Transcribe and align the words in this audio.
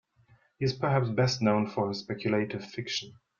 He 0.57 0.65
is 0.65 0.73
perhaps 0.73 1.09
best 1.09 1.43
known 1.43 1.67
for 1.69 1.87
his 1.89 1.99
speculative 1.99 2.65
fiction. 2.65 3.19